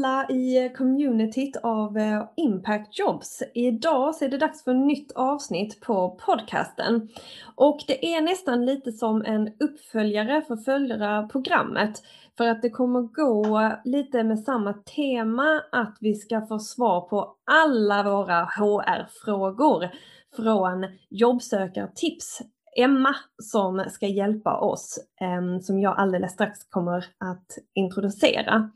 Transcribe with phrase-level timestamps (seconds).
[0.00, 3.42] alla i communityt av eh, Impact Jobs.
[3.54, 7.08] Idag så är det dags för ett nytt avsnitt på podcasten.
[7.54, 12.02] Och det är nästan lite som en uppföljare för förra programmet.
[12.36, 17.34] För att det kommer gå lite med samma tema att vi ska få svar på
[17.50, 19.90] alla våra HR-frågor
[20.36, 22.42] från jobbsökartips
[22.76, 28.70] Emma som ska hjälpa oss, ehm, som jag alldeles strax kommer att introducera.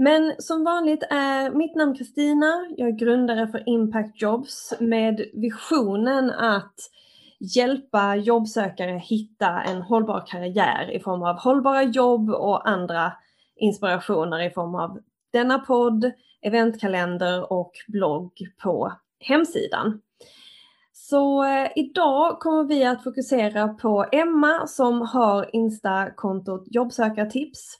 [0.00, 6.30] Men som vanligt är mitt namn Kristina, jag är grundare för Impact Jobs med visionen
[6.30, 6.74] att
[7.56, 13.12] hjälpa jobbsökare hitta en hållbar karriär i form av hållbara jobb och andra
[13.56, 14.98] inspirationer i form av
[15.32, 20.00] denna podd, eventkalender och blogg på hemsidan.
[20.92, 27.78] Så eh, idag kommer vi att fokusera på Emma som har Insta-kontot jobbsökartips.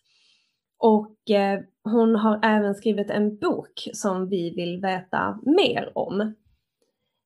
[0.78, 6.34] Och eh, hon har även skrivit en bok som vi vill veta mer om.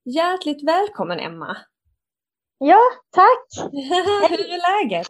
[0.04, 1.56] Hjärtligt välkommen Emma!
[2.58, 3.72] Ja, tack!
[4.30, 5.06] Hur är läget?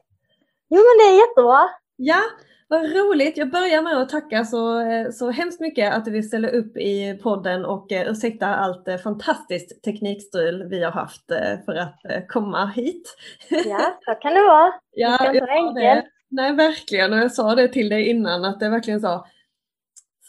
[0.69, 1.69] Jo men det är jättebra.
[1.97, 2.21] Ja,
[2.69, 3.37] vad roligt!
[3.37, 7.19] Jag börjar med att tacka så, så hemskt mycket att du vill ställa upp i
[7.23, 12.67] podden och eh, ursäkta allt eh, fantastiskt teknikstrul vi har haft eh, för att komma
[12.67, 13.17] hit.
[13.51, 14.73] Ja, så kan det vara.
[14.91, 16.05] Ja, det är inte enkelt.
[16.31, 17.13] Nej, verkligen.
[17.13, 19.27] Och jag sa det till dig innan att det verkligen så.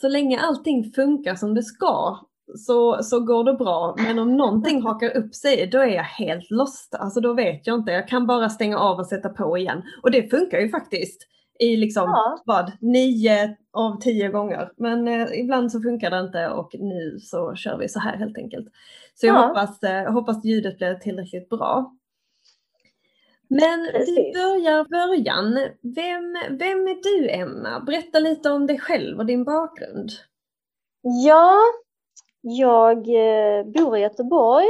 [0.03, 2.19] Så länge allting funkar som det ska
[2.55, 3.95] så, så går det bra.
[3.97, 6.95] Men om någonting hakar upp sig, då är jag helt lost.
[6.95, 7.91] Alltså då vet jag inte.
[7.91, 9.81] Jag kan bara stänga av och sätta på igen.
[10.03, 11.21] Och det funkar ju faktiskt
[11.59, 12.41] i liksom ja.
[12.45, 14.69] vad, nio av tio gånger.
[14.77, 18.37] Men eh, ibland så funkar det inte och nu så kör vi så här helt
[18.37, 18.67] enkelt.
[19.13, 19.47] Så jag ja.
[19.47, 21.91] hoppas, eh, hoppas ljudet blir tillräckligt bra.
[23.61, 24.17] Men Precis.
[24.17, 25.53] vi börjar början.
[25.81, 27.79] Vem, vem är du Emma?
[27.79, 30.09] Berätta lite om dig själv och din bakgrund.
[31.01, 31.57] Ja,
[32.41, 34.65] jag eh, bor i Göteborg,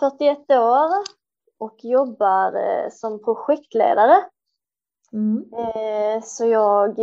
[0.00, 0.90] 41 eh, år
[1.58, 4.24] och jobbar eh, som projektledare
[5.12, 5.44] Mm.
[6.22, 6.98] Så jag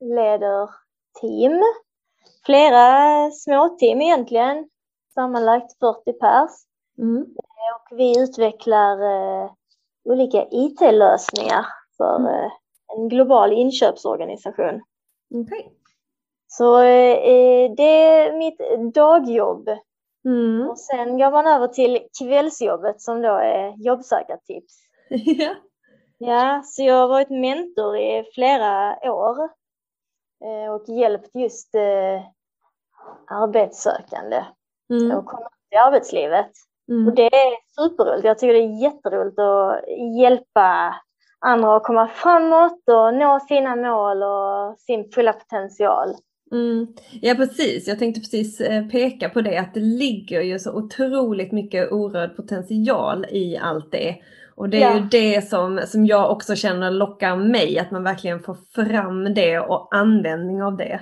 [0.00, 0.70] leder
[1.20, 1.62] team,
[2.46, 4.68] flera småteam egentligen,
[5.14, 6.50] sammanlagt 40 pers.
[6.98, 7.22] Mm.
[7.22, 8.98] Eh, och vi utvecklar
[10.04, 11.66] olika IT-lösningar
[11.96, 12.50] för mm.
[12.96, 14.82] en global inköpsorganisation.
[15.30, 15.62] Okay.
[16.46, 16.78] Så
[17.76, 19.68] det är mitt dagjobb.
[20.24, 20.68] Mm.
[20.68, 24.74] Och sen går man över till kvällsjobbet som då är jobbsökartips.
[25.08, 25.54] ja.
[26.18, 29.44] Ja, så jag har varit mentor i flera år
[30.44, 32.22] eh, och hjälpt just eh,
[33.26, 34.44] arbetssökande
[34.90, 35.18] mm.
[35.18, 36.50] och komma ut i arbetslivet.
[36.88, 37.08] Mm.
[37.08, 38.24] Och det är superroligt.
[38.24, 39.84] Jag tycker det är jätteroligt att
[40.20, 40.94] hjälpa
[41.40, 46.14] andra att komma framåt och nå sina mål och sin fulla potential.
[46.52, 46.86] Mm.
[47.22, 51.52] Ja precis, jag tänkte precis eh, peka på det att det ligger ju så otroligt
[51.52, 54.16] mycket orörd potential i allt det.
[54.56, 54.98] Och det är ja.
[54.98, 59.58] ju det som, som jag också känner lockar mig, att man verkligen får fram det
[59.58, 61.00] och användning av det.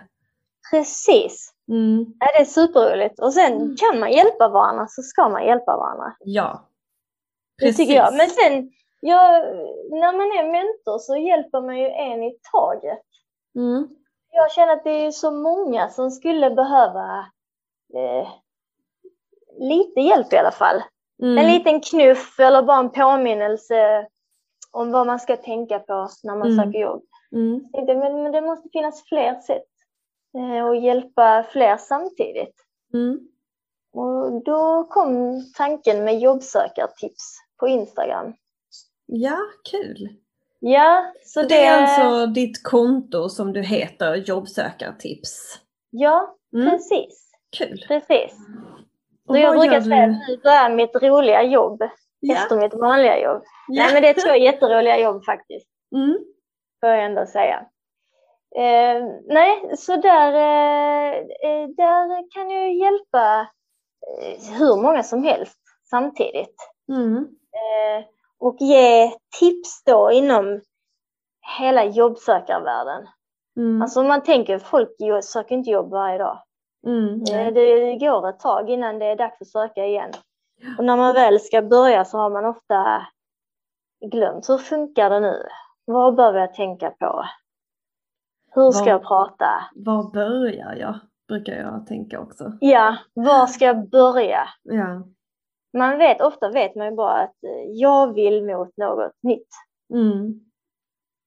[0.71, 1.51] Precis.
[1.68, 2.06] Mm.
[2.20, 3.20] Ja, det är superroligt.
[3.20, 3.76] Och sen mm.
[3.76, 6.14] kan man hjälpa varandra så ska man hjälpa varandra.
[6.20, 6.68] Ja.
[7.60, 7.76] Precis.
[7.76, 8.14] Det tycker jag.
[8.16, 9.38] Men sen, ja,
[9.90, 13.02] när man är mentor så hjälper man ju en i taget.
[13.56, 13.88] Mm.
[14.30, 17.26] Jag känner att det är så många som skulle behöva
[17.94, 18.28] eh,
[19.58, 20.82] lite hjälp i alla fall.
[21.22, 21.38] Mm.
[21.38, 24.06] En liten knuff eller bara en påminnelse
[24.70, 26.64] om vad man ska tänka på när man mm.
[26.64, 27.02] söker jobb.
[27.32, 27.68] Mm.
[27.72, 29.72] Men det måste finnas fler sätt
[30.38, 32.54] eh, att hjälpa fler samtidigt.
[32.94, 33.28] Mm.
[33.93, 38.34] Och då kom tanken med jobbsökartips på Instagram.
[39.06, 39.38] Ja,
[39.71, 40.09] kul!
[40.59, 41.48] Ja, så, så det...
[41.48, 41.65] det...
[41.65, 45.59] är alltså ditt konto som du heter jobbsökartips?
[45.91, 46.71] Ja, mm.
[46.71, 47.31] precis.
[47.59, 47.84] Kul!
[47.88, 48.37] Precis.
[49.26, 51.82] Så jag brukar säga att nu börjar mitt roliga jobb
[52.21, 52.34] ja.
[52.34, 53.42] efter mitt vanliga jobb.
[53.68, 53.84] Ja.
[53.84, 55.68] Nej men det är två jätteroliga jobb faktiskt.
[55.95, 56.18] Mm.
[56.80, 57.66] Får jag ändå säga.
[58.57, 63.41] Eh, nej, så där, eh, eh där kan jag hjälpa
[64.21, 65.59] eh, hur många som helst
[65.91, 66.57] samtidigt.
[66.89, 67.16] Mm.
[67.53, 68.04] Eh,
[68.41, 70.60] och ge tips då inom
[71.59, 73.09] hela jobbsökarvärlden.
[73.57, 73.83] Mm.
[73.83, 74.91] Alltså man tänker, folk
[75.22, 76.43] söker inte jobb varje dag.
[76.87, 80.10] Mm, det går ett tag innan det är dags att söka igen.
[80.78, 83.07] Och när man väl ska börja så har man ofta
[84.10, 84.49] glömt.
[84.49, 85.47] Hur funkar det nu?
[85.84, 87.25] Vad behöver jag tänka på?
[88.54, 89.47] Hur ska var, jag prata?
[89.75, 90.99] Var börjar jag?
[91.28, 92.53] Brukar jag tänka också.
[92.60, 94.49] Ja, var ska jag börja?
[94.63, 95.03] Ja.
[95.78, 99.49] Man vet, ofta vet man ju bara att eh, jag vill mot något nytt.
[99.95, 100.41] Mm.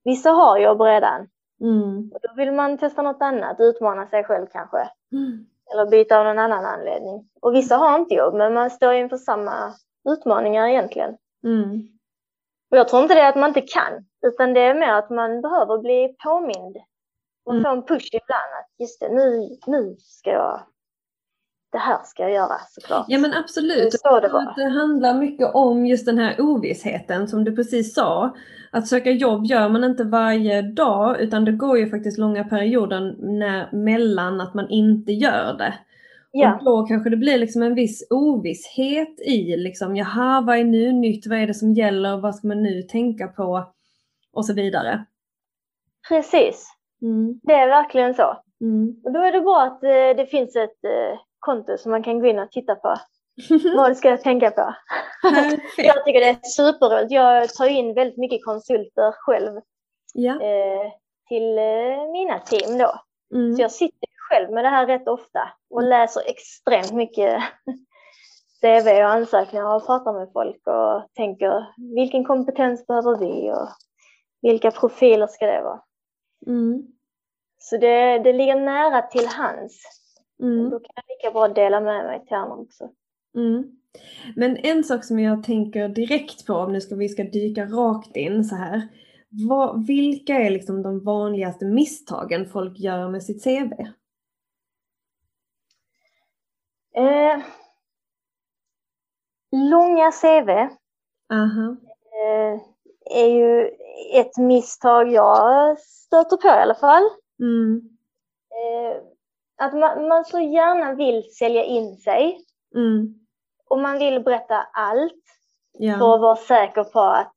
[0.03, 1.27] Vissa har jobb redan.
[1.61, 2.11] Mm.
[2.13, 4.89] Och då vill man testa något annat, utmana sig själv kanske.
[5.11, 5.45] Mm.
[5.73, 7.29] Eller byta av någon annan anledning.
[7.41, 9.73] Och vissa har inte jobb, men man står inför samma
[10.09, 11.17] utmaningar egentligen.
[11.43, 11.87] Mm.
[12.71, 15.09] Och jag tror inte det är att man inte kan, utan det är mer att
[15.09, 16.77] man behöver bli påmind
[17.45, 17.63] och mm.
[17.63, 20.63] få en push ibland att just det, nu, nu ska jag
[21.75, 23.05] det här ska jag göra såklart.
[23.07, 23.91] Ja men absolut.
[24.03, 28.35] Det, det, det handlar mycket om just den här ovissheten som du precis sa.
[28.71, 33.15] Att söka jobb gör man inte varje dag utan det går ju faktiskt långa perioder
[33.19, 35.73] när, mellan att man inte gör det.
[36.31, 36.55] Ja.
[36.55, 40.91] Och då kanske det blir liksom en viss ovisshet i liksom, jaha vad är nu
[40.91, 43.73] nytt, vad är det som gäller, vad ska man nu tänka på
[44.33, 45.05] och så vidare.
[46.09, 46.74] Precis,
[47.05, 47.39] mm.
[47.43, 48.37] det är verkligen så.
[48.61, 49.01] Mm.
[49.03, 52.19] Och då är det bra att eh, det finns ett eh, konto som man kan
[52.19, 52.95] gå in och titta på.
[53.77, 54.75] Vad ska jag tänka på?
[55.77, 57.11] jag tycker det är superroligt.
[57.11, 59.61] Jag tar in väldigt mycket konsulter själv
[60.13, 60.31] ja.
[60.31, 60.91] eh,
[61.27, 62.99] till eh, mina team då.
[63.35, 63.55] Mm.
[63.55, 65.89] Så jag sitter själv med det här rätt ofta och mm.
[65.89, 67.43] läser extremt mycket
[68.61, 71.65] CV och ansökningar och pratar med folk och tänker
[71.95, 73.67] vilken kompetens behöver vi och
[74.41, 75.81] vilka profiler ska det vara?
[76.47, 76.94] Mm.
[77.69, 79.81] Så det, det ligger nära till hands
[80.39, 80.69] Mm.
[80.69, 82.89] Då kan jag lika bra dela med mig till andra också.
[83.35, 83.71] Mm.
[84.35, 88.15] Men en sak som jag tänker direkt på om nu ska vi ska dyka rakt
[88.15, 88.87] in så här.
[89.29, 93.73] Vad, vilka är liksom de vanligaste misstagen folk gör med sitt CV?
[96.95, 97.39] Eh,
[99.51, 100.49] långa CV
[101.33, 101.77] uh-huh.
[102.13, 102.61] eh,
[103.11, 103.69] är ju
[104.13, 107.09] ett misstag jag stöter på i alla fall.
[107.39, 107.89] Mm.
[108.49, 108.97] Eh,
[109.57, 112.37] att man, man så gärna vill sälja in sig.
[112.75, 113.15] Mm.
[113.69, 115.23] Och man vill berätta allt
[115.77, 115.97] ja.
[115.97, 117.35] för att vara säker på att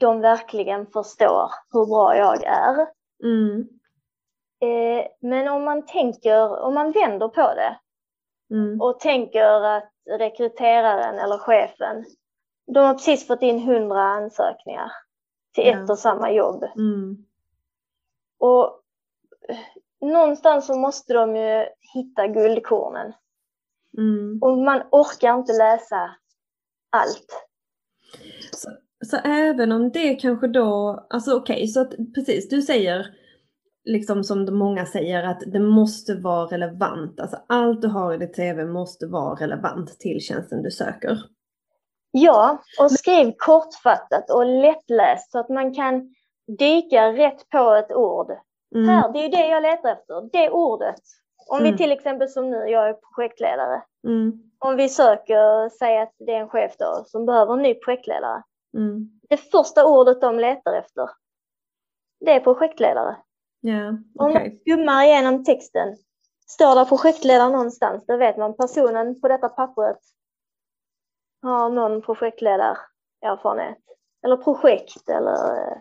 [0.00, 2.86] de verkligen förstår hur bra jag är.
[3.24, 3.68] Mm.
[4.60, 7.78] Eh, men om man tänker, om man vänder på det
[8.54, 8.80] mm.
[8.80, 12.04] och tänker att rekryteraren eller chefen,
[12.66, 14.92] de har precis fått in hundra ansökningar
[15.54, 15.82] till ja.
[15.82, 16.64] ett och samma jobb.
[16.76, 17.24] Mm.
[18.42, 18.80] Och
[20.00, 23.12] någonstans så måste de ju hitta guldkornen.
[23.98, 24.38] Mm.
[24.42, 26.10] Och man orkar inte läsa
[26.90, 27.48] allt.
[28.52, 28.70] Så,
[29.06, 33.06] så, även om det kanske då, alltså okej, okay, så att precis, du säger
[33.84, 37.20] liksom som många säger att det måste vara relevant.
[37.20, 41.18] Alltså allt du har i ditt CV måste vara relevant till tjänsten du söker.
[42.10, 46.14] Ja, och skriv kortfattat och lättläst så att man kan
[46.46, 48.32] dyka rätt på ett ord
[48.74, 48.88] Mm.
[48.88, 51.00] Här, det är ju det jag letar efter, det ordet.
[51.46, 51.72] Om mm.
[51.72, 53.82] vi till exempel som nu, jag är projektledare.
[54.06, 54.32] Mm.
[54.58, 58.42] Om vi söker, säg att det är en chef då som behöver en ny projektledare.
[58.76, 59.20] Mm.
[59.28, 61.10] Det första ordet de letar efter,
[62.20, 63.16] det är projektledare.
[63.66, 64.26] Yeah, okay.
[64.26, 65.96] Om man skummar igenom texten,
[66.46, 69.98] står det projektledare någonstans, då vet man personen på detta pappret
[71.42, 73.78] har någon projektledarerfarenhet.
[74.24, 75.76] Eller projekt eller eh,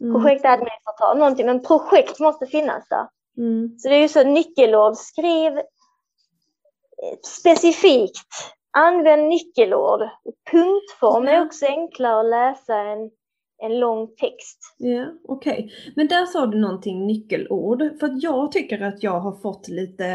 [0.00, 0.12] Mm.
[0.12, 3.06] Projektadministratör, någonting, men projekt måste finnas där.
[3.36, 3.78] Mm.
[3.78, 5.52] Så det är ju så nyckelord, skriv
[7.24, 8.28] specifikt,
[8.70, 10.00] använd nyckelord.
[10.50, 13.10] Punktform är också enklare att läsa än
[13.62, 14.74] en lång text.
[14.78, 15.52] Ja, okej.
[15.52, 15.92] Okay.
[15.96, 17.82] Men där sa du någonting nyckelord.
[18.00, 20.06] För att jag tycker att jag har fått lite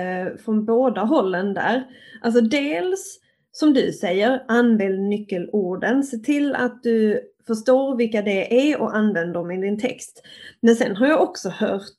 [0.45, 1.83] från båda hållen där.
[2.21, 3.19] Alltså dels
[3.51, 6.03] som du säger, använd nyckelorden.
[6.03, 10.23] Se till att du förstår vilka det är och använder dem i din text.
[10.59, 11.97] Men sen har jag också hört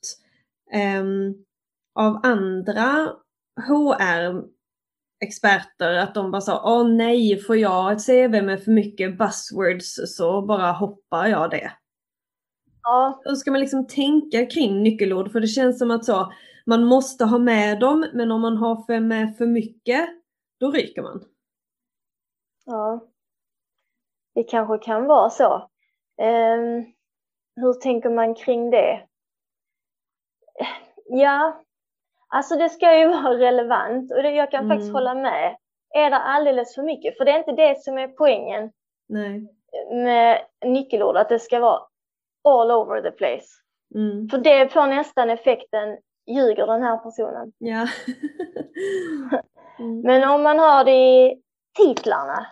[0.99, 1.45] um,
[1.95, 3.13] av andra
[3.67, 10.15] HR-experter att de bara sa Åh nej, får jag ett CV med för mycket buzzwords
[10.17, 11.71] så bara hoppar jag det.
[12.83, 13.21] Ja.
[13.25, 16.33] Då ska man liksom tänka kring nyckelord för det känns som att så,
[16.65, 20.09] man måste ha med dem men om man har för med för mycket
[20.59, 21.23] då ryker man.
[22.65, 23.07] Ja
[24.35, 25.53] det kanske kan vara så.
[26.21, 26.85] Um,
[27.55, 29.01] hur tänker man kring det?
[31.05, 31.63] Ja,
[32.27, 34.77] alltså det ska ju vara relevant och det, jag kan mm.
[34.77, 35.57] faktiskt hålla med.
[35.95, 37.17] Är det alldeles för mycket?
[37.17, 38.71] För det är inte det som är poängen
[39.09, 39.47] Nej.
[39.91, 41.81] med nyckelord, att det ska vara
[42.43, 43.47] all over the place.
[43.95, 44.29] Mm.
[44.29, 47.51] För det får nästan effekten, ljuger den här personen?
[47.57, 47.87] Ja.
[49.79, 50.01] mm.
[50.01, 51.41] Men om man har det i
[51.77, 52.47] titlarna,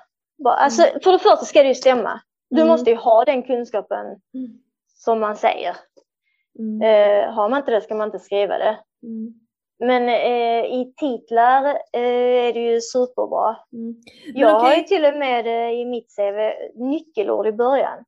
[0.49, 0.99] Alltså, mm.
[1.03, 2.21] För det första ska det ju stämma.
[2.49, 2.67] Du mm.
[2.67, 4.59] måste ju ha den kunskapen mm.
[4.93, 5.75] som man säger.
[6.59, 6.81] Mm.
[6.81, 8.79] Eh, har man inte det ska man inte skriva det.
[9.03, 9.33] Mm.
[9.79, 13.55] Men eh, i titlar eh, är det ju superbra.
[14.33, 14.69] Jag okay.
[14.69, 18.03] har ju till och med eh, i mitt CV nyckelord i början.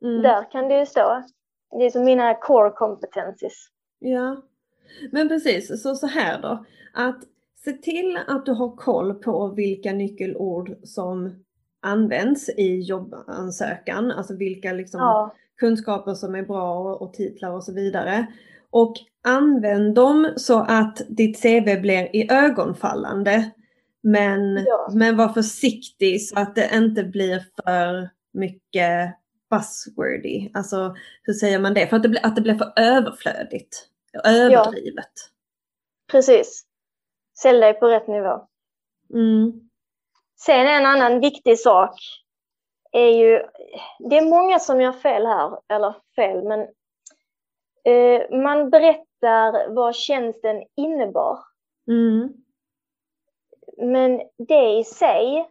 [0.00, 1.22] Där kan det ju stå
[1.70, 3.68] det är som mina core competencies.
[3.98, 4.42] Ja,
[5.12, 6.64] men precis, så så här då.
[6.94, 7.24] Att
[7.64, 11.44] se till att du har koll på vilka nyckelord som
[11.86, 15.34] används i jobbansökan, alltså vilka liksom ja.
[15.56, 18.26] kunskaper som är bra och titlar och så vidare.
[18.70, 23.50] Och använd dem så att ditt CV blir i ögonfallande.
[24.02, 24.90] Men, ja.
[24.94, 29.14] men var försiktig så att det inte blir för mycket
[29.50, 30.50] buzzwordy.
[30.54, 31.86] Alltså hur säger man det?
[31.86, 33.88] För att det blir, att det blir för överflödigt.
[34.24, 34.96] Överdrivet.
[34.96, 36.12] Ja.
[36.12, 36.64] Precis.
[37.42, 38.46] Sälj dig på rätt nivå.
[39.14, 39.65] Mm.
[40.36, 42.00] Sen en annan viktig sak
[42.92, 43.42] är ju,
[43.98, 46.60] det är många som gör fel här, eller fel, men
[47.84, 51.38] eh, man berättar vad tjänsten innebar.
[51.88, 52.32] Mm.
[53.78, 55.50] Men det i sig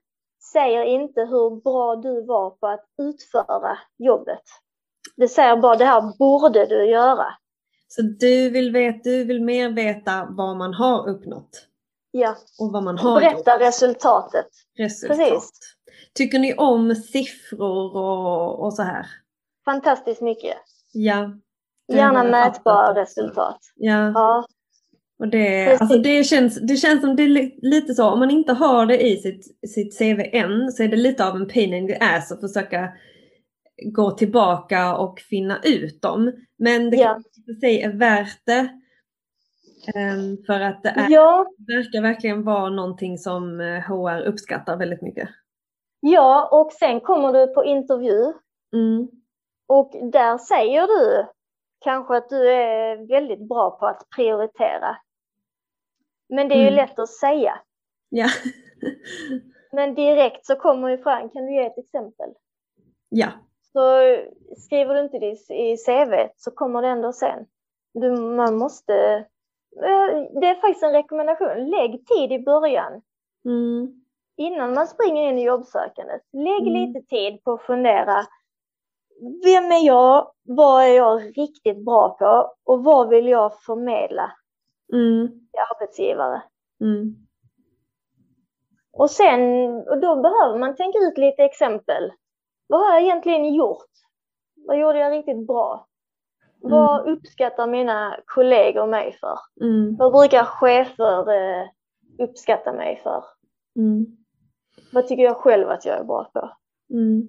[0.52, 4.44] säger inte hur bra du var på att utföra jobbet.
[5.16, 7.26] Det säger bara det här borde du göra.
[7.88, 11.68] Så du vill, veta, du vill mer veta vad man har uppnått?
[12.18, 12.36] Ja.
[12.60, 13.62] Och vad man har Berätta gjort.
[13.62, 14.48] resultatet.
[14.78, 15.18] Resultat.
[15.18, 15.50] Precis.
[16.14, 19.06] Tycker ni om siffror och, och så här?
[19.66, 20.58] Fantastiskt mycket.
[20.94, 21.34] Ja.
[21.94, 23.60] Gärna mätbara resultat.
[23.76, 24.12] Ja.
[24.16, 24.46] ja.
[25.20, 28.54] Och det, alltså det, känns, det känns som det är lite så, om man inte
[28.54, 31.88] har det i sitt, sitt CV än så är det lite av en pain in
[31.88, 32.90] the ass att försöka
[33.84, 36.32] gå tillbaka och finna ut dem.
[36.58, 37.14] Men det ja.
[37.14, 38.70] kanske i sig är värt det.
[39.96, 41.46] Um, för att det är, ja.
[41.68, 45.30] verkar verkligen vara någonting som HR eh, uppskattar väldigt mycket.
[46.00, 48.34] Ja, och sen kommer du på intervju.
[48.74, 49.08] Mm.
[49.68, 51.26] Och där säger du
[51.80, 54.98] kanske att du är väldigt bra på att prioritera.
[56.30, 56.76] Men det är ju mm.
[56.76, 57.60] lätt att säga.
[58.10, 58.28] Ja.
[59.72, 62.30] Men direkt så kommer ju fram, kan du ge ett exempel?
[63.10, 63.28] Ja.
[63.74, 64.00] Så
[64.58, 67.46] skriver du inte det i CV så kommer det ändå sen.
[67.94, 69.26] Du, man måste,
[70.40, 73.02] det är faktiskt en rekommendation, lägg tid i början.
[73.46, 74.02] Mm.
[74.38, 76.74] Innan man springer in i jobbsökandet, lägg mm.
[76.74, 78.26] lite tid på att fundera.
[79.44, 80.32] Vem är jag?
[80.44, 82.54] Vad är jag riktigt bra på?
[82.64, 84.32] Och vad vill jag förmedla
[84.94, 85.28] mm.
[85.28, 86.44] till arbetsgivare?
[86.82, 87.16] Mm.
[88.94, 89.42] Och sen,
[89.88, 92.12] och då behöver man tänka ut lite exempel.
[92.68, 93.92] Vad har jag egentligen gjort?
[94.68, 95.88] Vad gjorde jag riktigt bra?
[96.66, 96.78] Mm.
[96.78, 99.40] Vad uppskattar mina kollegor mig för?
[99.62, 99.96] Mm.
[99.96, 101.68] Vad brukar chefer eh,
[102.20, 103.24] uppskatta mig för?
[103.76, 104.06] Mm.
[104.92, 106.52] Vad tycker jag själv att jag är bra på?
[106.94, 107.28] Mm.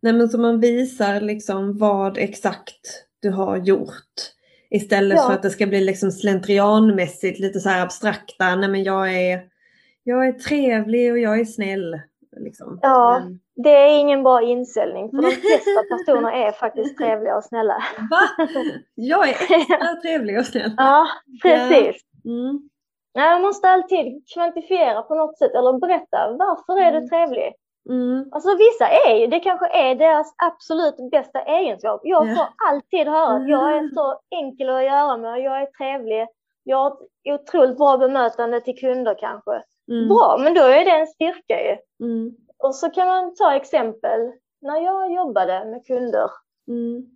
[0.00, 4.14] Nej men så man visar liksom vad exakt du har gjort.
[4.70, 5.26] Istället ja.
[5.26, 8.56] för att det ska bli liksom slentrianmässigt lite så här abstrakta.
[8.56, 9.42] Nej men jag är,
[10.02, 12.00] jag är trevlig och jag är snäll.
[12.36, 12.78] Liksom.
[12.82, 13.40] Ja, men...
[13.56, 17.82] det är ingen bra inställning för de flesta personer är faktiskt trevliga och snälla.
[18.10, 18.46] Va?
[18.94, 20.74] Jag är extra trevlig och snäll.
[20.76, 21.06] Ja,
[21.42, 22.02] precis.
[22.24, 22.68] Mm.
[23.14, 27.08] Man måste alltid kvantifiera på något sätt eller berätta varför är du mm.
[27.08, 27.52] trevlig?
[27.88, 28.28] Mm.
[28.32, 32.00] Alltså vissa är ju, det kanske är deras absolut bästa egenskap.
[32.04, 36.26] Jag får alltid höra att jag är så enkel att göra med, jag är trevlig,
[36.64, 39.62] jag har ett otroligt bra bemötande till kunder kanske.
[39.90, 40.08] Mm.
[40.08, 42.06] Bra, men då är det en styrka ju.
[42.06, 42.36] Mm.
[42.58, 44.20] Och så kan man ta exempel
[44.62, 46.30] när jag jobbade med kunder.
[46.68, 47.06] Mm.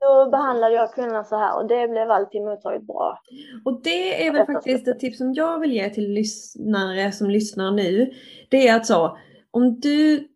[0.00, 3.18] Då behandlade jag kunderna så här och det blev alltid mottaget bra.
[3.64, 7.72] Och det är väl faktiskt ett tips som jag vill ge till lyssnare som lyssnar
[7.72, 8.10] nu.
[8.50, 9.18] Det är att så,
[9.50, 10.28] om du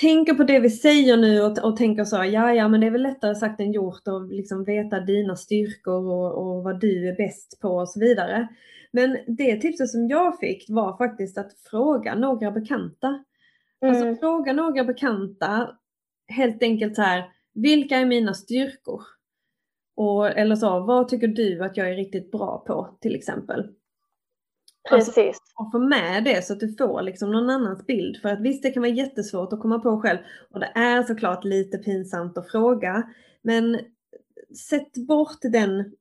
[0.00, 2.90] tänker på det vi säger nu och, och tänker så, ja ja men det är
[2.90, 7.16] väl lättare sagt än gjort att liksom veta dina styrkor och, och vad du är
[7.16, 8.48] bäst på och så vidare.
[8.92, 13.24] Men det tipset som jag fick var faktiskt att fråga några bekanta.
[13.82, 14.16] Alltså mm.
[14.16, 15.76] fråga några bekanta
[16.28, 17.24] helt enkelt så här,
[17.54, 19.02] vilka är mina styrkor?
[19.96, 23.68] Och, eller så, vad tycker du att jag är riktigt bra på till exempel?
[24.88, 25.16] Precis.
[25.18, 28.16] Alltså, och få med det så att du får liksom någon annans bild.
[28.22, 30.18] För att visst, det kan vara jättesvårt att komma på själv.
[30.50, 33.02] Och det är såklart lite pinsamt att fråga.
[33.42, 33.80] Men
[34.68, 35.92] sätt bort den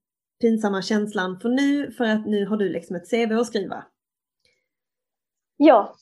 [0.41, 3.83] pinsamma känslan för nu, för att nu har du liksom ett CV att skriva.
[5.57, 5.95] Ja,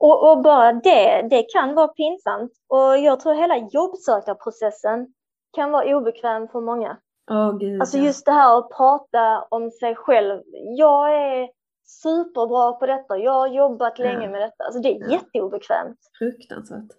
[0.00, 2.52] och, och, bara det, det kan vara pinsamt.
[2.68, 5.06] Och jag tror hela jobbsökarprocessen
[5.52, 6.96] kan vara obekväm för många.
[7.30, 10.42] Oh, Gud, alltså just det här att prata om sig själv.
[10.76, 11.48] Jag är
[11.84, 13.18] superbra på detta.
[13.18, 14.04] Jag har jobbat ja.
[14.04, 14.64] länge med detta.
[14.64, 15.10] Alltså det är ja.
[15.10, 15.98] jätteobekvämt.
[16.18, 16.90] Fruktansvärt.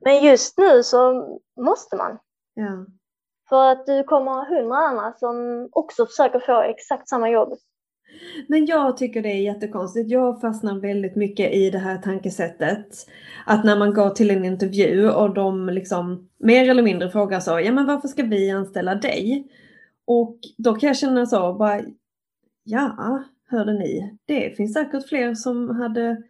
[0.00, 1.28] Men just nu så
[1.60, 2.18] måste man.
[2.54, 2.86] Ja.
[3.48, 7.58] För att du kommer ha hundra andra som också försöker få exakt samma jobb.
[8.46, 10.10] Men jag tycker det är jättekonstigt.
[10.10, 13.06] Jag fastnar väldigt mycket i det här tankesättet.
[13.46, 17.60] Att när man går till en intervju och de liksom mer eller mindre frågar så,
[17.60, 19.48] ja men varför ska vi anställa dig?
[20.06, 21.80] Och då kan jag känna så, bara,
[22.64, 26.22] ja, hörde ni, det finns säkert fler som hade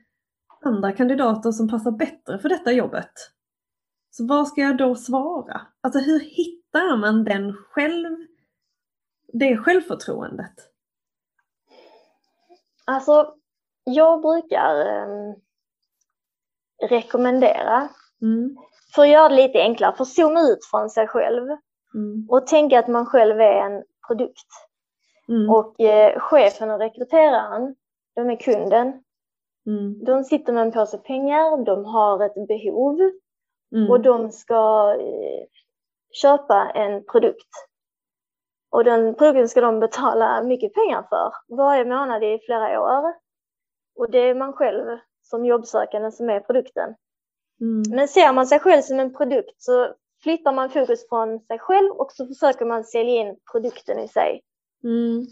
[0.65, 3.13] andra kandidater som passar bättre för detta jobbet.
[4.11, 5.61] Så vad ska jag då svara?
[5.81, 8.17] Alltså hur hittar man den själv,
[9.33, 10.70] det självförtroendet?
[12.91, 13.35] Alltså,
[13.85, 15.35] jag brukar eh,
[16.89, 17.89] rekommendera,
[18.23, 18.57] mm.
[18.95, 21.43] för att göra det lite enklare, för att zooma ut från sig själv
[21.95, 22.27] mm.
[22.31, 24.49] och tänka att man själv är en produkt.
[25.29, 25.51] Mm.
[25.51, 27.75] Och eh, chefen och rekryteraren,
[28.15, 29.03] de är kunden.
[29.67, 30.05] Mm.
[30.05, 33.01] De sitter med en påse pengar, de har ett behov
[33.75, 33.91] mm.
[33.91, 35.47] och de ska eh,
[36.23, 37.70] köpa en produkt.
[38.71, 43.15] Och den produkten ska de betala mycket pengar för varje månad i flera år.
[43.97, 46.95] Och det är man själv som jobbsökande som är produkten.
[47.61, 47.83] Mm.
[47.97, 51.91] Men ser man sig själv som en produkt så flyttar man fokus från sig själv
[51.91, 54.41] och så försöker man sälja in produkten i sig.
[54.85, 55.27] Mm.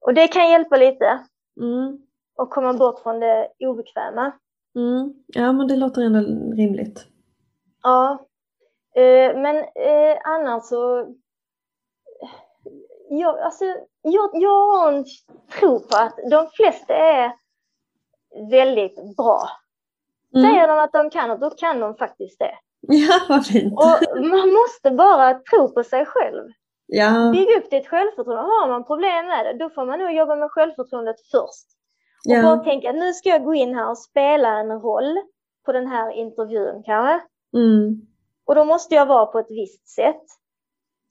[0.00, 1.20] Och det kan hjälpa lite.
[1.60, 1.98] Mm.
[2.36, 4.32] Och komma bort från det obekväma.
[4.76, 5.14] Mm.
[5.26, 6.18] Ja, men det låter ändå
[6.56, 7.06] rimligt.
[7.82, 8.26] Ja.
[8.94, 11.14] Eh, men eh, annars så...
[13.12, 13.64] Jag, alltså,
[14.02, 15.04] jag, jag har en
[15.58, 17.32] tro på att de flesta är
[18.50, 19.48] väldigt bra.
[20.34, 20.50] Mm.
[20.50, 22.54] Säger de att de kan något, då kan de faktiskt det.
[22.80, 23.72] Ja, vad fint.
[23.72, 26.48] Och man måste bara tro på sig själv.
[26.86, 27.30] Ja.
[27.32, 28.42] Bygg upp ditt självförtroende.
[28.42, 31.66] Har man problem med det, då får man nog jobba med självförtroendet först.
[32.26, 32.42] Och ja.
[32.42, 35.18] bara tänka, nu ska jag gå in här och spela en roll
[35.66, 37.20] på den här intervjun kanske.
[37.54, 38.00] Mm.
[38.44, 40.22] Och då måste jag vara på ett visst sätt.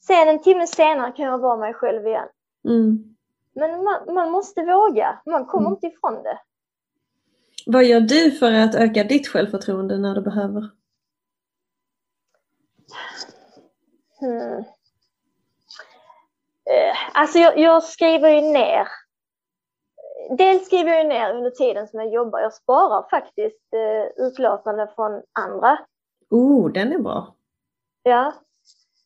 [0.01, 2.27] Sen en timme senare kan jag vara mig själv igen.
[2.65, 3.15] Mm.
[3.53, 5.74] Men man, man, måste våga, man kommer mm.
[5.74, 6.39] inte ifrån det.
[7.65, 10.70] Vad gör du för att öka ditt självförtroende när du behöver?
[14.20, 14.64] Hmm.
[16.70, 18.88] Eh, alltså jag, jag, skriver ju ner.
[20.38, 22.40] Dels skriver jag ner under tiden som jag jobbar.
[22.40, 25.79] Jag sparar faktiskt eh, utlåtande från andra.
[26.29, 27.35] Oh, den är bra.
[28.03, 28.33] Ja,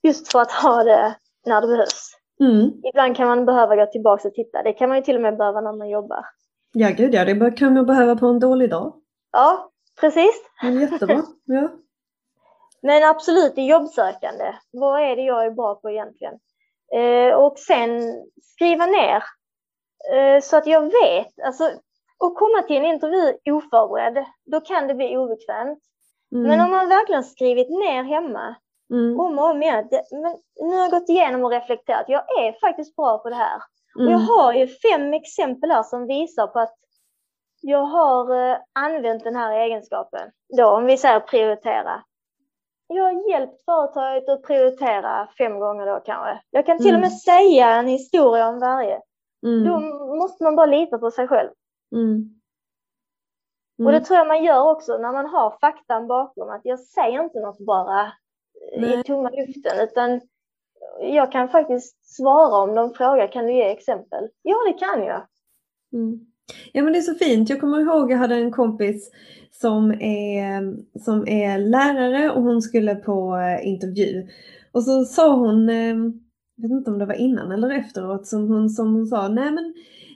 [0.04, 2.14] just för att ha det när det behövs.
[2.40, 2.72] Mm.
[2.84, 4.64] Ibland kan man behöva gå tillbaka och titta.
[4.64, 6.26] Det kan man ju till och med behöva när man jobbar.
[6.74, 7.26] Ja, gud ja.
[7.26, 8.94] Det kan man behöva på en dålig dag.
[9.32, 10.36] Ja, precis.
[10.62, 11.22] Men jättebra.
[11.46, 11.70] Ja.
[12.82, 14.54] Men absolut, det jobbsökande.
[14.72, 16.34] Vad är det jag är bra på egentligen?
[16.96, 18.02] Eh, och sen
[18.44, 19.24] skriva ner
[20.14, 21.40] eh, så att jag vet.
[21.46, 21.64] Alltså,
[22.20, 25.80] att komma till en intervju oförberedd, då kan det bli obekvämt.
[26.32, 26.48] Mm.
[26.48, 28.56] Men om man verkligen skrivit ner hemma
[28.94, 29.20] mm.
[29.20, 29.90] om och om igen.
[30.12, 32.06] Men nu har jag gått igenom och reflekterat.
[32.08, 33.62] Jag är faktiskt bra på det här.
[34.00, 34.08] Mm.
[34.08, 36.76] Och jag har ju fem exempel här som visar på att
[37.62, 40.32] jag har eh, använt den här egenskapen.
[40.58, 42.04] Då om vi säger prioritera
[42.88, 46.42] jag har hjälpt företaget att prioritera fem gånger då kanske.
[46.50, 46.98] Jag kan till mm.
[46.98, 49.02] och med säga en historia om varje.
[49.46, 49.66] Mm.
[49.66, 49.80] Då
[50.16, 51.50] måste man bara lita på sig själv.
[51.96, 52.40] Mm.
[53.78, 54.04] Och det mm.
[54.04, 56.50] tror jag man gör också när man har faktan bakom.
[56.50, 58.14] Att jag säger inte något bara
[58.78, 59.00] Nej.
[59.00, 60.22] i tomma luften utan
[61.02, 64.28] jag kan faktiskt svara om de frågar, kan du ge exempel?
[64.42, 65.28] Ja, det kan jag.
[65.94, 66.20] Mm.
[66.72, 67.50] Ja men det är så fint.
[67.50, 69.12] Jag kommer ihåg jag hade en kompis
[69.52, 74.28] som är, som är lärare och hon skulle på eh, intervju.
[74.72, 75.96] Och så sa hon, eh,
[76.56, 79.52] jag vet inte om det var innan eller efteråt, som hon, som hon sa, nej
[79.52, 79.74] men,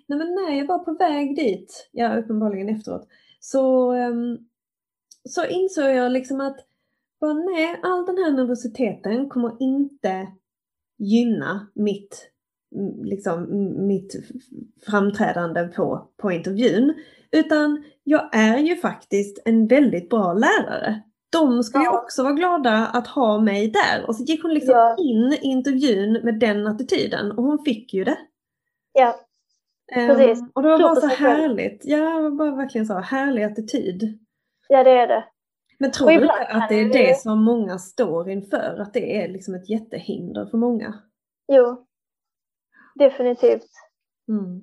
[0.07, 3.07] nej men nej, jag var på väg dit, ja uppenbarligen efteråt,
[3.39, 4.37] så, ehm,
[5.29, 6.57] så insåg jag liksom att
[7.21, 10.27] bara, nej, all den här nervositeten kommer inte
[10.97, 12.31] gynna mitt
[13.03, 13.47] liksom
[13.87, 14.15] mitt
[14.85, 16.93] framträdande på, på intervjun.
[17.31, 21.01] Utan jag är ju faktiskt en väldigt bra lärare.
[21.31, 21.83] De ska ja.
[21.83, 24.07] ju också vara glada att ha mig där.
[24.07, 24.95] Och så gick hon liksom ja.
[24.99, 28.17] in i intervjun med den attityden och hon fick ju det.
[28.93, 29.15] Ja,
[29.91, 30.41] ehm, precis.
[30.41, 31.81] Um, och det var bara så härligt.
[31.83, 34.19] Ja, det var bara verkligen så härlig attityd.
[34.67, 35.23] Ja, det är det.
[35.77, 38.79] Men tror du inte att det är det som många står inför?
[38.79, 40.93] Att det är liksom ett jättehinder för många?
[41.47, 41.85] Jo,
[42.95, 43.69] definitivt.
[44.29, 44.61] Mm.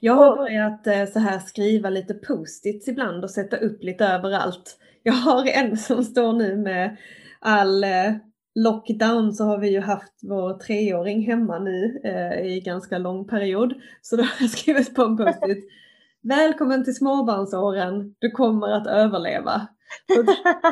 [0.00, 4.78] Jag har börjat eh, så här skriva lite post-its ibland och sätta upp lite överallt.
[5.02, 6.96] Jag har en som står nu med
[7.40, 8.12] all eh,
[8.54, 13.74] lockdown så har vi ju haft vår treåring hemma nu eh, i ganska lång period.
[14.02, 15.68] Så då har jag skrivit på en post-it.
[16.22, 19.68] Välkommen till småbarnsåren, du kommer att överleva.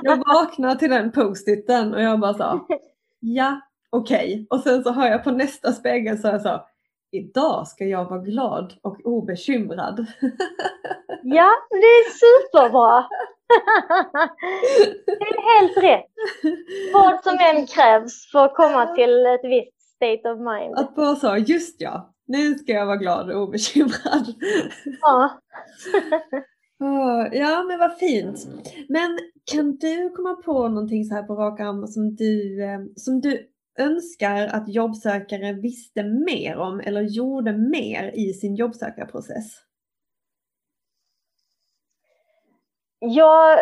[0.03, 2.67] Jag vaknar till den post-iten och jag bara sa
[3.21, 4.17] ja, okej.
[4.17, 4.47] Okay.
[4.51, 6.67] Och sen så har jag på nästa spegel så jag sa
[7.11, 10.07] idag ska jag vara glad och obekymrad.
[11.23, 13.09] ja, det är superbra.
[15.07, 16.13] det är helt rätt.
[16.93, 20.79] Vad som än krävs för att komma till ett visst state of mind.
[20.79, 24.35] Att bara så, just ja, nu ska jag vara glad och obekymrad.
[25.01, 25.41] Ja.
[27.33, 28.47] ja men vad fint.
[28.89, 29.19] Men
[29.53, 33.49] kan du komma på någonting så här på rak arm som du, eh, som du
[33.79, 39.63] önskar att jobbsökare visste mer om eller gjorde mer i sin jobbsökarprocess?
[42.99, 43.59] Ja,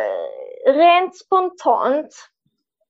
[0.66, 2.14] rent spontant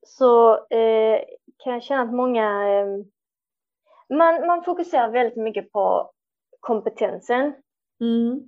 [0.06, 1.20] så eh,
[1.64, 2.87] kan jag känna att många eh,
[4.08, 6.10] man, man fokuserar väldigt mycket på
[6.60, 7.54] kompetensen.
[8.00, 8.42] Mm.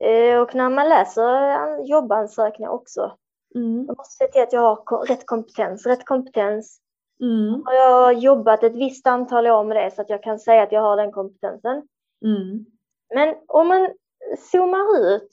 [0.00, 3.16] Eh, och när man läser jobbansökningar också,
[3.54, 3.86] mm.
[3.86, 5.86] man måste se till att jag har rätt kompetens.
[5.86, 6.80] Rätt kompetens.
[7.20, 7.62] Mm.
[7.64, 10.72] Har jag jobbat ett visst antal år med det så att jag kan säga att
[10.72, 11.88] jag har den kompetensen.
[12.24, 12.66] Mm.
[13.14, 13.90] Men om man
[14.38, 15.30] zoomar ut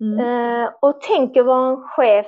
[0.00, 0.20] mm.
[0.20, 2.26] eh, och tänker vad en chef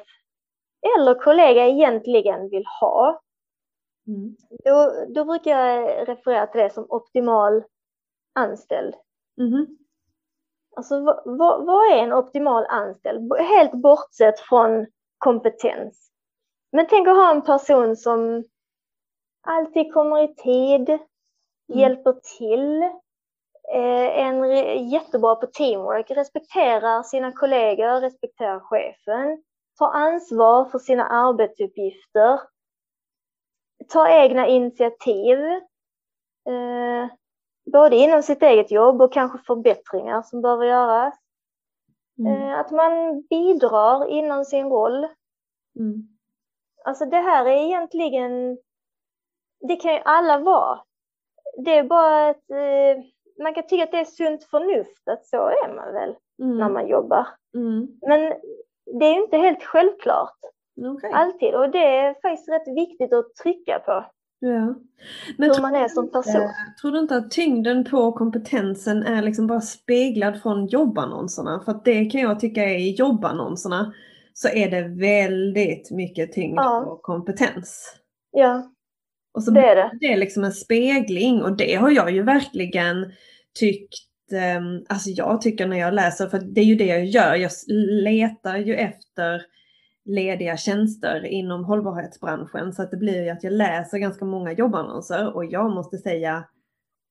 [0.96, 3.20] eller kollega egentligen vill ha.
[4.06, 4.36] Mm.
[4.64, 7.64] Då, då brukar jag referera till det som optimal
[8.34, 8.94] anställd.
[9.40, 9.66] Mm.
[10.76, 13.32] Alltså vad, vad, vad, är en optimal anställd?
[13.38, 14.86] Helt bortsett från
[15.18, 16.10] kompetens.
[16.72, 18.44] Men tänk att ha en person som
[19.46, 21.00] alltid kommer i tid, mm.
[21.66, 22.82] hjälper till,
[23.72, 29.42] eh, en jättebra på teamwork, respekterar sina kollegor, respekterar chefen,
[29.78, 32.40] tar ansvar för sina arbetsuppgifter,
[33.88, 35.38] tar egna initiativ,
[36.48, 37.08] eh,
[37.72, 41.14] både inom sitt eget jobb och kanske förbättringar som behöver göras.
[42.18, 42.42] Mm.
[42.42, 45.04] Eh, att man bidrar inom sin roll.
[45.78, 46.08] Mm.
[46.84, 48.58] Alltså det här är egentligen,
[49.68, 50.80] det kan ju alla vara.
[51.64, 53.04] Det är bara att eh,
[53.42, 56.58] man kan tycka att det är sunt förnuft, att så är man väl mm.
[56.58, 57.26] när man jobbar.
[57.54, 57.88] Mm.
[58.00, 58.34] Men
[59.00, 60.38] det är inte helt självklart.
[60.76, 61.10] Okay.
[61.12, 61.54] Alltid.
[61.54, 64.06] Och det är faktiskt rätt viktigt att trycka på.
[64.38, 64.74] Ja.
[65.38, 66.42] Men hur man är som person.
[66.42, 71.62] Inte, tror du inte att tyngden på kompetensen är liksom bara speglad från jobbannonserna?
[71.64, 73.92] För att det kan jag tycka är i jobbannonserna
[74.32, 76.82] så är det väldigt mycket tyngd ja.
[76.84, 77.96] på kompetens.
[78.30, 78.70] Ja,
[79.34, 79.90] och så det är det.
[80.00, 83.12] Det är liksom en spegling och det har jag ju verkligen
[83.58, 87.34] tyckt ehm, Alltså jag tycker när jag läser, för det är ju det jag gör,
[87.34, 87.50] jag
[87.90, 89.42] letar ju efter
[90.04, 95.36] lediga tjänster inom hållbarhetsbranschen så att det blir ju att jag läser ganska många jobbannonser
[95.36, 96.44] och jag måste säga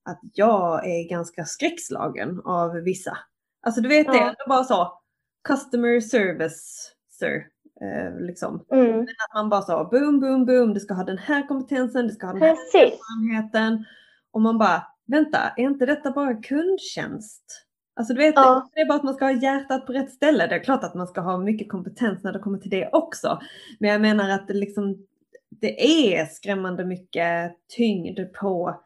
[0.05, 3.17] att jag är ganska skräckslagen av vissa.
[3.61, 4.13] Alltså du vet ja.
[4.13, 4.99] det, det bara så
[5.47, 7.47] customer service sir,
[7.81, 8.65] eh, liksom.
[8.71, 8.97] Mm.
[8.97, 12.13] Men att man bara sa boom, boom, boom, du ska ha den här kompetensen, du
[12.13, 13.85] ska ha den här erfarenheten.
[14.31, 17.65] Och man bara, vänta, är inte detta bara kundtjänst?
[17.95, 18.69] Alltså du vet, ja.
[18.73, 20.47] det är bara att man ska ha hjärtat på rätt ställe.
[20.47, 23.41] Det är klart att man ska ha mycket kompetens när det kommer till det också.
[23.79, 25.07] Men jag menar att det liksom,
[25.49, 28.79] det är skrämmande mycket tyngd på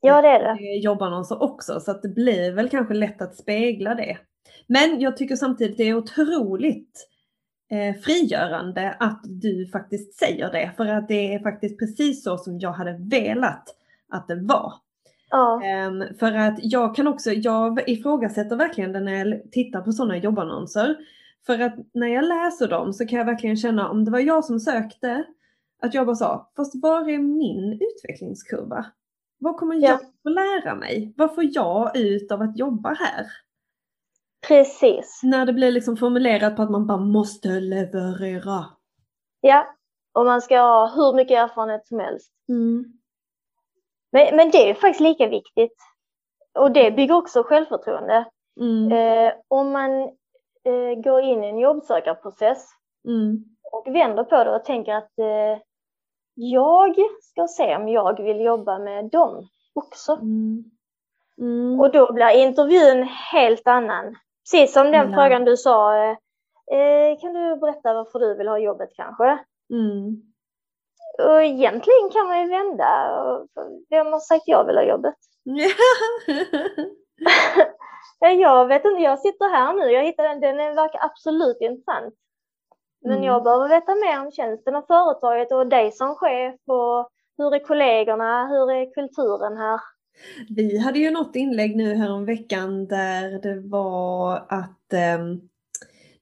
[0.00, 0.78] ja, det är det.
[0.78, 1.80] jobbannonser också.
[1.80, 4.18] Så att det blir väl kanske lätt att spegla det.
[4.66, 7.08] Men jag tycker samtidigt det är otroligt
[7.70, 10.72] eh, frigörande att du faktiskt säger det.
[10.76, 13.64] För att det är faktiskt precis så som jag hade velat
[14.08, 14.74] att det var.
[15.32, 15.60] Ja.
[15.88, 20.16] Um, för att jag kan också, jag ifrågasätter verkligen det när jag tittar på sådana
[20.16, 20.96] jobbannonser.
[21.46, 24.44] För att när jag läser dem så kan jag verkligen känna om det var jag
[24.44, 25.24] som sökte,
[25.82, 28.86] att jag bara sa, fast var är min utvecklingskurva?
[29.38, 29.94] Vad kommer jag ja.
[29.94, 31.14] att lära mig?
[31.16, 33.26] Vad får jag ut av att jobba här?
[34.48, 35.20] Precis.
[35.22, 38.64] När det blir liksom formulerat på att man bara måste leverera.
[39.40, 39.66] Ja,
[40.12, 42.32] och man ska ha hur mycket erfarenhet som helst.
[42.48, 42.84] Mm.
[44.12, 45.76] Men, men det är faktiskt lika viktigt.
[46.58, 48.24] Och det bygger också självförtroende.
[48.60, 48.92] Mm.
[48.92, 50.02] Eh, om man
[50.64, 52.68] eh, går in i en jobbsökarprocess
[53.08, 53.44] mm.
[53.72, 55.62] och vänder på det och tänker att eh,
[56.34, 60.12] jag ska se om jag vill jobba med dem också.
[60.12, 60.64] Mm.
[61.38, 61.80] mm.
[61.80, 64.16] Och då blir intervjun helt annan.
[64.44, 65.96] Precis som den frågan du sa.
[65.96, 66.16] Eh,
[66.72, 69.38] eh, kan du berätta varför du vill ha jobbet kanske?
[69.70, 70.31] Mm.
[71.18, 72.86] Och egentligen kan man ju vända.
[73.90, 75.14] Vem har sagt jag vill ha jobbet?
[78.40, 79.90] jag vet inte, jag sitter här nu.
[79.92, 82.14] Jag hittade den, den verkar absolut intressant.
[83.04, 83.24] Men mm.
[83.24, 87.66] jag behöver veta mer om tjänsten och företaget och dig som chef och hur är
[87.66, 89.80] kollegorna, hur är kulturen här?
[90.56, 95.48] Vi hade ju något inlägg nu här om veckan där det var att um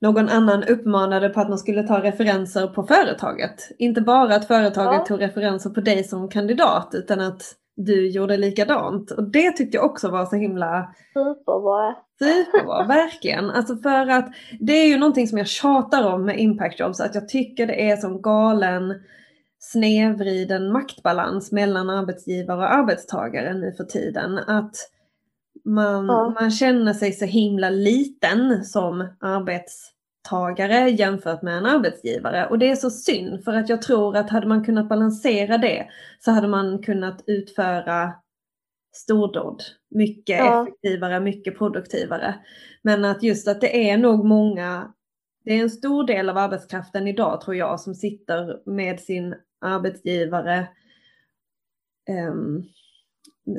[0.00, 3.70] någon annan uppmanade på att man skulle ta referenser på företaget.
[3.78, 5.04] Inte bara att företaget ja.
[5.04, 7.42] tog referenser på dig som kandidat utan att
[7.76, 9.10] du gjorde likadant.
[9.10, 11.96] Och det tyckte jag också var så himla Superbra.
[12.18, 13.50] Superbra, verkligen.
[13.50, 14.28] Alltså för att
[14.60, 17.90] det är ju någonting som jag tjatar om med impact jobs, att jag tycker det
[17.90, 18.94] är som galen
[19.58, 24.38] snedvriden maktbalans mellan arbetsgivare och arbetstagare nu för tiden.
[24.38, 24.76] Att
[25.64, 26.34] man, ja.
[26.40, 32.46] man känner sig så himla liten som arbetstagare jämfört med en arbetsgivare.
[32.46, 35.88] Och det är så synd för att jag tror att hade man kunnat balansera det
[36.18, 38.12] så hade man kunnat utföra
[38.92, 40.62] stordåd mycket ja.
[40.62, 42.34] effektivare, mycket produktivare.
[42.82, 44.92] Men att just att det är nog många,
[45.44, 50.68] det är en stor del av arbetskraften idag tror jag som sitter med sin arbetsgivare
[52.30, 52.64] um,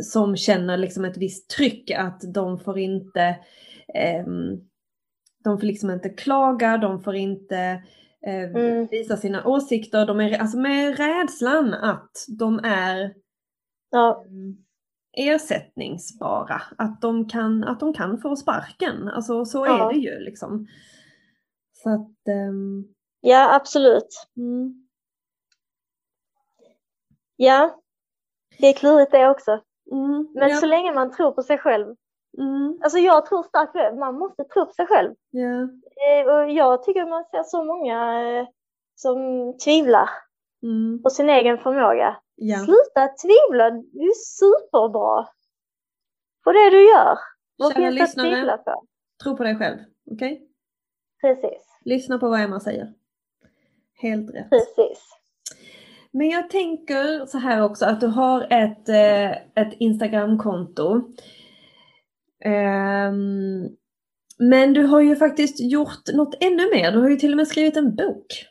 [0.02, 3.36] som känner liksom ett visst tryck att de får inte
[4.28, 4.72] um,
[5.44, 7.84] de får liksom inte klaga, de får inte
[8.26, 8.88] eh, mm.
[8.92, 10.06] visa sina åsikter.
[10.06, 13.14] De är alltså med rädslan att de är
[13.90, 14.26] ja.
[15.18, 16.62] ersättningsbara.
[16.78, 19.08] Att de, kan, att de kan få sparken.
[19.08, 19.90] Alltså så ja.
[19.90, 20.68] är det ju liksom.
[21.74, 22.94] Så att, um...
[23.22, 24.28] Ja, absolut.
[24.38, 24.88] Mm.
[27.36, 27.82] Ja,
[28.58, 29.64] det är klurigt det också.
[29.92, 30.56] Mm, Men ja.
[30.56, 31.96] så länge man tror på sig själv.
[32.38, 32.80] Mm.
[32.84, 35.16] Alltså jag tror starkt på det, man måste tro på sig själv.
[35.34, 35.70] Yeah.
[36.28, 38.48] Och jag tycker man ser så många eh,
[38.96, 39.18] som
[39.58, 40.10] tvivlar
[40.64, 41.04] mm.
[41.04, 42.18] på sin egen förmåga.
[42.42, 42.64] Yeah.
[42.66, 45.28] Sluta tvivla, du är superbra
[46.44, 47.18] på det du gör.
[47.58, 48.84] Vad Kära finns att tvivla på?
[49.24, 49.78] Tro på dig själv,
[50.12, 50.34] okej?
[50.34, 50.48] Okay?
[51.22, 51.68] Precis.
[51.86, 52.94] Lyssna på vad Emma säger.
[53.94, 54.50] Helt rätt.
[54.50, 55.21] Precis.
[56.14, 60.94] Men jag tänker så här också att du har ett, eh, ett Instagramkonto.
[62.46, 63.78] Um,
[64.40, 66.92] men du har ju faktiskt gjort något ännu mer.
[66.92, 68.46] Du har ju till och med skrivit en bok.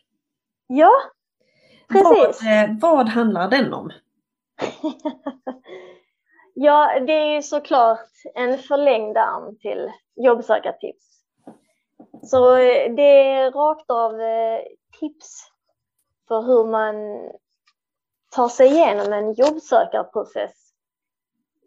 [0.66, 0.90] Ja,
[1.88, 2.42] precis.
[2.42, 3.90] Vad, eh, vad handlar den om?
[6.54, 11.04] ja, det är ju såklart en förlängd arm till jobbsökartips.
[12.22, 14.12] Så eh, det är rakt av
[15.00, 15.50] tips
[16.28, 16.94] för hur man
[18.30, 20.70] tar sig igenom en jobbsökarprocess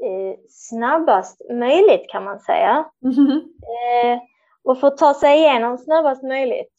[0.03, 2.85] eh, snabbast möjligt kan man säga.
[3.03, 3.37] Mm.
[3.37, 4.21] Eh,
[4.63, 6.73] och för att ta sig igenom snabbast möjligt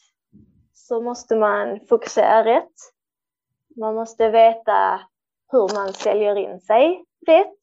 [0.73, 2.73] så måste man fokusera rätt.
[3.77, 5.01] Man måste veta
[5.53, 7.59] hur man säljer in sig rätt.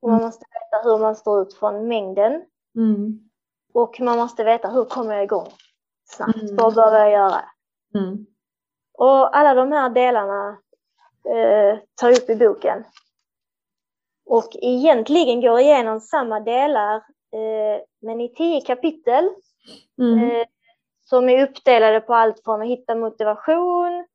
[0.00, 0.26] Och man mm.
[0.26, 2.32] måste veta hur man står ut från mängden.
[2.76, 3.20] Mm.
[3.74, 5.48] Och man måste veta hur kommer jag igång
[6.04, 6.42] snabbt?
[6.42, 6.56] Mm.
[6.56, 7.44] Vad behöver jag göra?
[7.94, 8.26] Mm.
[8.98, 10.58] Och alla de här delarna
[11.26, 12.84] eh, tar upp i boken.
[14.26, 16.94] Och egentligen går igenom samma delar
[17.32, 19.30] eh, men i tio kapitel
[19.98, 20.30] mm.
[20.30, 20.46] eh,
[21.04, 24.06] som är uppdelade på allt från att hitta motivation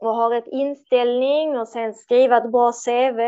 [0.00, 3.18] och ha rätt inställning och sen skriva ett bra CV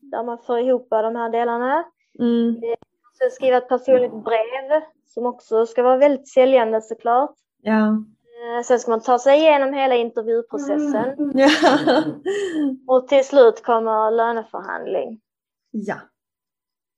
[0.00, 1.84] där man får ihop de här delarna.
[2.18, 2.62] Mm.
[2.62, 2.76] Eh,
[3.18, 7.34] sen skriva ett personligt brev som också ska vara väldigt säljande såklart.
[7.62, 8.04] Ja.
[8.42, 11.08] Eh, sen ska man ta sig igenom hela intervjuprocessen.
[11.18, 11.38] Mm.
[11.38, 11.48] Ja.
[12.94, 15.20] Och till slut kommer löneförhandling.
[15.70, 15.96] Ja.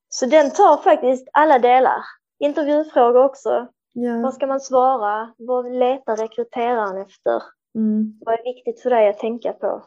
[0.09, 1.99] Så den tar faktiskt alla delar.
[2.39, 3.69] Intervjufrågor också.
[3.93, 4.21] Ja.
[4.23, 5.35] Vad ska man svara?
[5.39, 7.43] Vad letar rekryteraren efter?
[7.75, 8.19] Mm.
[8.21, 9.87] Vad är viktigt för dig att tänka på?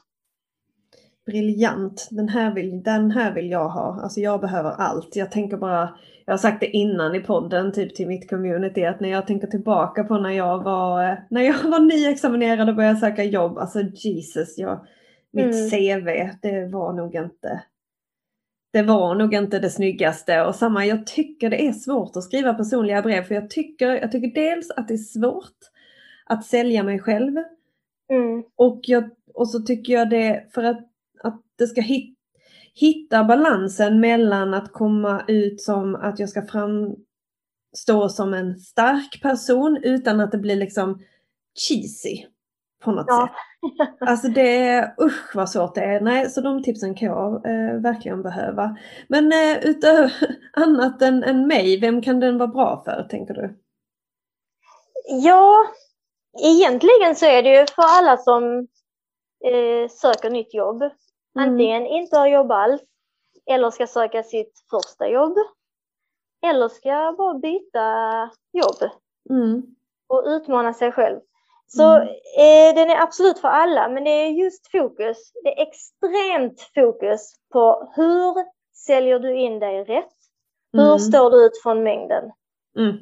[1.27, 2.07] Briljant!
[2.11, 4.01] Den här, vill, den här vill jag ha.
[4.03, 5.15] Alltså jag behöver allt.
[5.15, 8.99] Jag tänker bara, jag har sagt det innan i podden, typ till mitt community, att
[8.99, 13.23] när jag tänker tillbaka på när jag var, när jag var nyexaminerad och började söka
[13.23, 14.87] jobb, alltså Jesus, jag,
[15.31, 15.69] mitt mm.
[15.69, 17.61] CV, det var nog inte
[18.77, 22.53] det var nog inte det snyggaste och samma, jag tycker det är svårt att skriva
[22.53, 25.57] personliga brev för jag tycker, jag tycker dels att det är svårt
[26.25, 27.37] att sälja mig själv
[28.13, 28.43] mm.
[28.55, 30.87] och, jag, och så tycker jag det för att, att
[31.57, 32.17] det ska hit,
[32.73, 39.77] hitta balansen mellan att komma ut som att jag ska framstå som en stark person
[39.83, 41.01] utan att det blir liksom
[41.67, 42.25] cheesy
[42.83, 43.27] på något ja.
[43.27, 43.37] sätt.
[43.99, 46.01] Alltså det är, usch vad svårt det är.
[46.01, 48.77] Nej, så de tipsen kan jag eh, verkligen behöva.
[49.07, 50.13] Men eh, utöver
[50.53, 53.57] annat än, än mig, vem kan den vara bra för tänker du?
[55.09, 55.67] Ja,
[56.43, 58.67] egentligen så är det ju för alla som
[59.45, 60.83] eh, söker nytt jobb.
[61.38, 61.50] Mm.
[61.50, 62.82] Antingen inte har jobb alls
[63.45, 65.38] eller ska söka sitt första jobb.
[66.45, 68.91] Eller ska bara byta jobb
[69.30, 69.63] mm.
[70.08, 71.19] och utmana sig själv.
[71.67, 72.08] Så mm.
[72.38, 75.32] eh, den är absolut för alla, men det är just fokus.
[75.43, 78.45] Det är extremt fokus på hur
[78.76, 80.13] säljer du in dig rätt?
[80.73, 81.00] Hur mm.
[81.00, 82.32] står du ut från mängden?
[82.78, 82.97] Mm.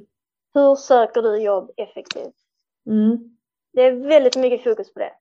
[0.53, 2.35] Hur söker du jobb effektivt?
[3.73, 5.11] Det är väldigt mycket fokus på det.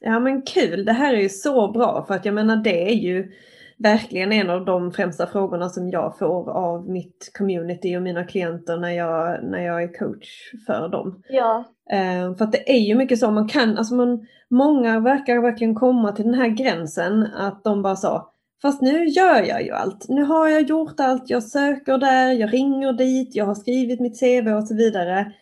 [0.00, 2.94] Ja men kul, det här är ju så bra för att jag menar det är
[2.94, 3.32] ju
[3.78, 8.76] verkligen en av de främsta frågorna som jag får av mitt community och mina klienter
[8.76, 11.22] när jag, när jag är coach för dem.
[11.28, 11.64] Ja.
[11.90, 15.74] Eh, för att det är ju mycket så, man kan, alltså man, många verkar verkligen
[15.74, 18.32] komma till den här gränsen att de bara sa
[18.62, 20.08] Fast nu gör jag ju allt.
[20.08, 21.30] Nu har jag gjort allt.
[21.30, 25.32] Jag söker där, jag ringer dit, jag har skrivit mitt CV och så vidare.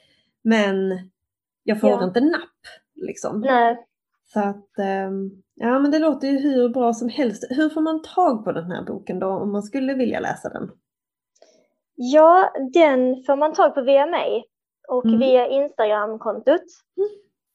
[0.44, 0.98] Men
[1.64, 2.04] jag får ja.
[2.04, 2.40] inte napp.
[2.94, 3.40] Liksom.
[3.40, 3.86] Nej.
[4.34, 7.44] Så att, ehm, ja men det låter ju hur bra som helst.
[7.50, 10.70] Hur får man tag på den här boken då om man skulle vilja läsa den?
[11.94, 14.44] Ja, den får man tag på via mig
[14.88, 15.18] och mm.
[15.18, 16.62] via Instagramkontot.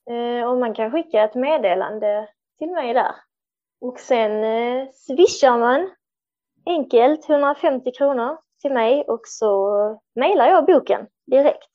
[0.10, 0.48] Mm.
[0.48, 3.16] Och man kan skicka ett meddelande till mig där.
[3.82, 5.90] Och sen eh, swishar man
[6.66, 11.72] enkelt 150 kronor till mig och så mejlar jag boken direkt.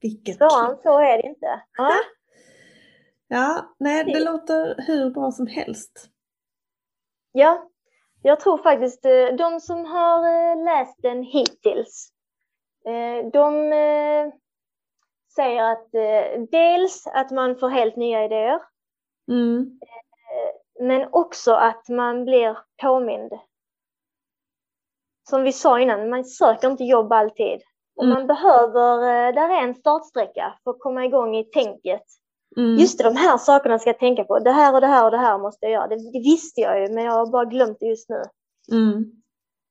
[0.00, 1.62] Vilket Svårare så är det inte.
[1.78, 1.92] Ja,
[3.32, 6.08] ja nej det låter hur bra som helst.
[7.32, 7.68] Ja,
[8.22, 12.12] jag tror faktiskt eh, de som har eh, läst den hittills,
[12.86, 13.72] eh, de
[15.34, 15.88] säger att
[16.50, 18.60] dels att man får helt nya idéer.
[19.28, 19.80] Mm.
[20.80, 23.32] Men också att man blir påmind.
[25.30, 27.60] Som vi sa innan, man söker inte jobb alltid.
[27.96, 28.14] Och mm.
[28.14, 32.04] man behöver, där är en startsträcka för att komma igång i tänket.
[32.56, 32.76] Mm.
[32.76, 34.38] Just det, de här sakerna ska jag tänka på.
[34.38, 35.86] Det här och det här och det här måste jag göra.
[35.86, 38.22] Det, det visste jag ju, men jag har bara glömt det just nu.
[38.72, 39.12] Mm.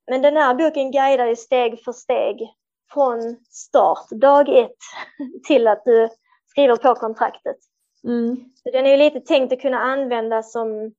[0.07, 2.49] Men den här boken guidar ju steg för steg
[2.93, 4.77] från start, dag ett,
[5.47, 6.09] till att du
[6.47, 7.57] skriver på kontraktet.
[8.03, 8.35] Mm.
[8.63, 10.93] Så den är ju lite tänkt att kunna användas som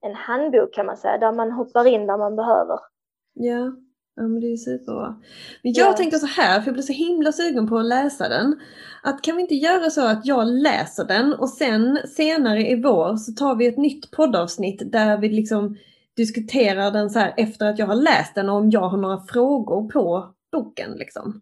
[0.00, 2.78] en handbok kan man säga, där man hoppar in där man behöver.
[3.34, 3.72] Ja.
[4.18, 5.16] Ja men det är superbra.
[5.62, 5.92] Men jag ja.
[5.92, 8.60] tänker så här, för jag blir så himla sugen på att läsa den.
[9.02, 13.16] Att kan vi inte göra så att jag läser den och sen senare i vår
[13.16, 15.76] så tar vi ett nytt poddavsnitt där vi liksom
[16.16, 19.20] diskuterar den så här efter att jag har läst den och om jag har några
[19.20, 21.40] frågor på boken liksom.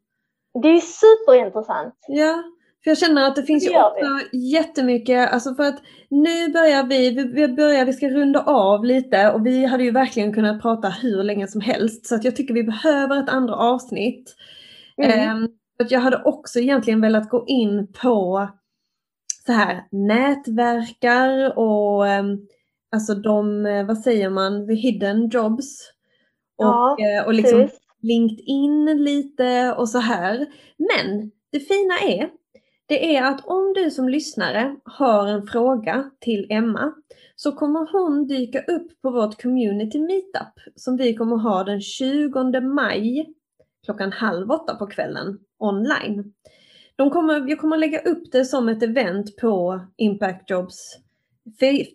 [0.63, 1.95] Det är superintressant.
[2.09, 2.43] Ja,
[2.87, 4.39] för jag känner att det finns det ju också vi.
[4.53, 9.47] jättemycket, alltså för att nu börjar vi, vi börjar, vi ska runda av lite och
[9.47, 12.65] vi hade ju verkligen kunnat prata hur länge som helst så att jag tycker vi
[12.65, 14.37] behöver ett andra avsnitt.
[15.03, 15.37] Mm.
[15.37, 15.49] Um,
[15.89, 18.49] jag hade också egentligen velat gå in på
[19.47, 22.49] så här nätverkar och um,
[22.93, 25.93] alltså de, vad säger man, the hidden jobs.
[26.57, 27.69] Och, ja, eh, och liksom
[28.03, 30.47] LinkedIn lite och så här.
[30.79, 32.31] Men det fina är
[32.87, 36.93] det är att om du som lyssnare har en fråga till Emma
[37.37, 42.61] så kommer hon dyka upp på vårt community meetup som vi kommer ha den 20
[42.61, 43.27] maj
[43.85, 46.33] klockan halv åtta på kvällen online.
[46.97, 50.99] De kommer, jag kommer lägga upp det som ett event på Impact Jobs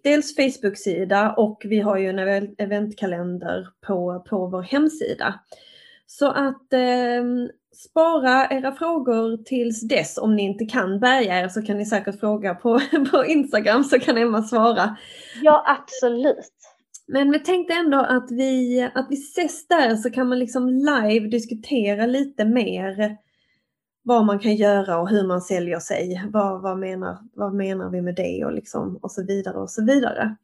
[0.03, 5.39] dels Facebook-sida och vi har ju en eventkalender på, på vår hemsida.
[6.05, 7.23] Så att eh,
[7.75, 10.17] spara era frågor tills dess.
[10.17, 12.79] Om ni inte kan bärga er så kan ni säkert fråga på,
[13.11, 14.97] på Instagram så kan Emma svara.
[15.41, 16.51] Ja, absolut.
[17.07, 21.27] Men vi tänkte ändå att vi, att vi ses där så kan man liksom live
[21.27, 23.17] diskutera lite mer
[24.03, 26.23] vad man kan göra och hur man säljer sig.
[26.29, 29.85] Vad, vad, menar, vad menar vi med det och, liksom, och så vidare och så
[29.85, 30.35] vidare.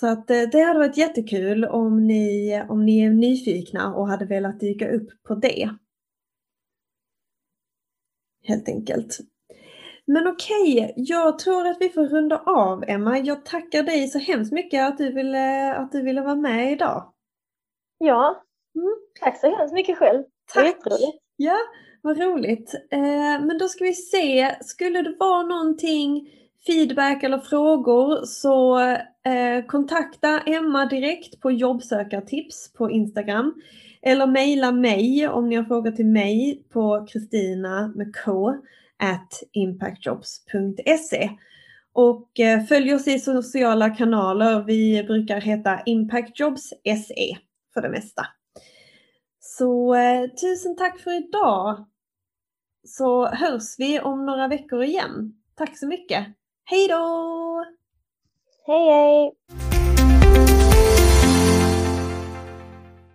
[0.00, 4.24] Så att eh, det hade varit jättekul om ni, om ni är nyfikna och hade
[4.24, 5.70] velat dyka upp på det.
[8.42, 9.18] Helt enkelt.
[10.06, 13.18] Men okej, jag tror att vi får runda av Emma.
[13.18, 17.12] Jag tackar dig så hemskt mycket att du ville, att du ville vara med idag.
[17.98, 18.42] Ja,
[18.74, 18.94] mm.
[19.20, 20.24] tack så hemskt mycket själv.
[20.54, 20.76] Tack!
[21.36, 21.56] Ja,
[22.02, 22.74] vad roligt.
[22.90, 26.28] Eh, men då ska vi se, skulle det vara någonting
[26.66, 33.54] feedback eller frågor så eh, kontakta Emma direkt på jobbsökartips på Instagram.
[34.02, 38.54] Eller mejla mig om ni har frågor till mig på Kristina med K
[38.98, 41.30] at impactjobs.se.
[41.92, 44.62] Och eh, följ oss i sociala kanaler.
[44.62, 47.38] Vi brukar heta Impactjobs SE
[47.74, 48.26] för det mesta.
[49.40, 51.86] Så eh, tusen tack för idag.
[52.86, 55.34] Så hörs vi om några veckor igen.
[55.54, 56.26] Tack så mycket.
[56.70, 57.64] Hej då!
[58.66, 59.32] Hej hej!